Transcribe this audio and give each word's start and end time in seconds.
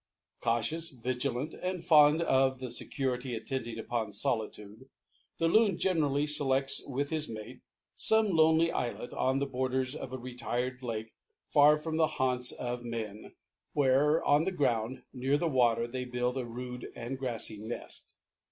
Cautious, 0.39 0.89
vigilant, 0.89 1.53
and 1.53 1.85
fond 1.85 2.23
of 2.23 2.57
the 2.57 2.71
security 2.71 3.35
attending 3.35 3.77
upon 3.77 4.11
solitude, 4.11 4.89
the 5.37 5.47
Loon 5.47 5.77
generally 5.77 6.25
selects, 6.25 6.83
with 6.87 7.11
his 7.11 7.29
mate, 7.29 7.61
some 7.95 8.29
lonely 8.31 8.71
islet, 8.71 9.13
on 9.13 9.37
the 9.37 9.45
borders 9.45 9.93
of 9.95 10.11
a 10.11 10.17
retired 10.17 10.81
lake 10.81 11.13
far 11.45 11.77
from 11.77 11.97
the 11.97 12.07
haunts 12.17 12.51
of 12.51 12.83
men, 12.83 13.35
where, 13.73 14.23
on 14.25 14.43
the 14.43 14.51
ground, 14.51 15.03
near 15.13 15.37
the 15.37 15.47
water, 15.47 15.85
they 15.85 16.03
build 16.03 16.35
a 16.35 16.47
rude 16.47 16.91
and 16.95 17.19
grassy 17.19 17.57
nest. 17.57 18.15